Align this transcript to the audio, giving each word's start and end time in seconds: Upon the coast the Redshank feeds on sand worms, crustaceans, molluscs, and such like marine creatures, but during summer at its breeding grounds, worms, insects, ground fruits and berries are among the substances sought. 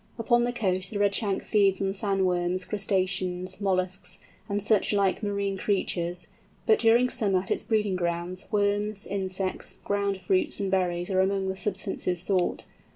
Upon 0.17 0.45
the 0.45 0.51
coast 0.51 0.89
the 0.89 0.97
Redshank 0.97 1.43
feeds 1.43 1.79
on 1.79 1.93
sand 1.93 2.25
worms, 2.25 2.65
crustaceans, 2.65 3.57
molluscs, 3.61 4.17
and 4.49 4.59
such 4.59 4.93
like 4.93 5.21
marine 5.21 5.57
creatures, 5.59 6.25
but 6.65 6.79
during 6.79 7.07
summer 7.07 7.41
at 7.43 7.51
its 7.51 7.61
breeding 7.61 7.97
grounds, 7.97 8.47
worms, 8.51 9.05
insects, 9.05 9.77
ground 9.83 10.19
fruits 10.21 10.59
and 10.59 10.71
berries 10.71 11.11
are 11.11 11.21
among 11.21 11.49
the 11.49 11.55
substances 11.55 12.19
sought. 12.19 12.65